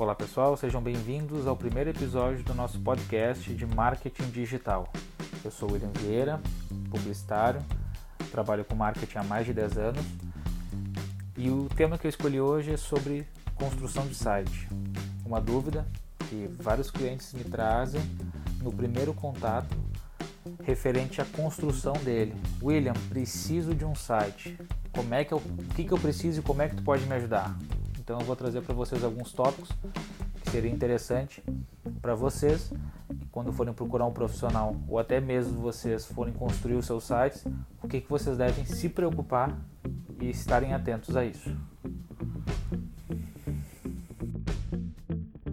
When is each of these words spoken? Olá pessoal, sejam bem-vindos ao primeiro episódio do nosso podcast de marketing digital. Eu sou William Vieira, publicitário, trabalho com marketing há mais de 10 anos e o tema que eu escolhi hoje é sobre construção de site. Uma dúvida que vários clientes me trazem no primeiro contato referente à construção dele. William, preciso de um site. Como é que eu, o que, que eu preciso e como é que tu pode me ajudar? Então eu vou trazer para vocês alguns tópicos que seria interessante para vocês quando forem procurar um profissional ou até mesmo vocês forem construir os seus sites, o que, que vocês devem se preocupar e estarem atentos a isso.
Olá 0.00 0.14
pessoal, 0.14 0.56
sejam 0.56 0.80
bem-vindos 0.80 1.46
ao 1.46 1.54
primeiro 1.54 1.90
episódio 1.90 2.42
do 2.42 2.54
nosso 2.54 2.80
podcast 2.80 3.52
de 3.52 3.66
marketing 3.66 4.30
digital. 4.30 4.90
Eu 5.44 5.50
sou 5.50 5.70
William 5.70 5.90
Vieira, 5.98 6.40
publicitário, 6.90 7.60
trabalho 8.32 8.64
com 8.64 8.74
marketing 8.74 9.18
há 9.18 9.24
mais 9.24 9.44
de 9.44 9.52
10 9.52 9.76
anos 9.76 10.02
e 11.36 11.50
o 11.50 11.68
tema 11.76 11.98
que 11.98 12.06
eu 12.06 12.08
escolhi 12.08 12.40
hoje 12.40 12.72
é 12.72 12.78
sobre 12.78 13.28
construção 13.54 14.06
de 14.06 14.14
site. 14.14 14.70
Uma 15.22 15.38
dúvida 15.38 15.86
que 16.30 16.48
vários 16.58 16.90
clientes 16.90 17.34
me 17.34 17.44
trazem 17.44 18.00
no 18.62 18.72
primeiro 18.72 19.12
contato 19.12 19.76
referente 20.64 21.20
à 21.20 21.26
construção 21.26 21.92
dele. 21.92 22.34
William, 22.62 22.94
preciso 23.10 23.74
de 23.74 23.84
um 23.84 23.94
site. 23.94 24.56
Como 24.92 25.12
é 25.12 25.26
que 25.26 25.34
eu, 25.34 25.36
o 25.36 25.74
que, 25.74 25.84
que 25.84 25.92
eu 25.92 25.98
preciso 25.98 26.40
e 26.40 26.42
como 26.42 26.62
é 26.62 26.70
que 26.70 26.76
tu 26.76 26.82
pode 26.82 27.04
me 27.04 27.14
ajudar? 27.16 27.54
Então 28.10 28.18
eu 28.18 28.26
vou 28.26 28.34
trazer 28.34 28.60
para 28.62 28.74
vocês 28.74 29.04
alguns 29.04 29.32
tópicos 29.32 29.70
que 30.42 30.50
seria 30.50 30.68
interessante 30.68 31.44
para 32.02 32.12
vocês 32.12 32.72
quando 33.30 33.52
forem 33.52 33.72
procurar 33.72 34.04
um 34.04 34.12
profissional 34.12 34.74
ou 34.88 34.98
até 34.98 35.20
mesmo 35.20 35.60
vocês 35.60 36.06
forem 36.06 36.34
construir 36.34 36.74
os 36.74 36.86
seus 36.86 37.04
sites, 37.04 37.46
o 37.80 37.86
que, 37.86 38.00
que 38.00 38.10
vocês 38.10 38.36
devem 38.36 38.64
se 38.64 38.88
preocupar 38.88 39.56
e 40.20 40.28
estarem 40.28 40.74
atentos 40.74 41.16
a 41.16 41.24
isso. 41.24 41.56